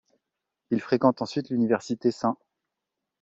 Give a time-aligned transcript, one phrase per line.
[0.71, 2.35] Il fréquente ensuite l'Université St.